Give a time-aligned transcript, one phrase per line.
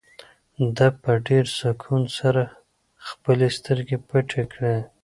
[0.77, 2.43] ده په ډېر سکون سره
[3.07, 4.77] خپلې سترګې پټې کړې.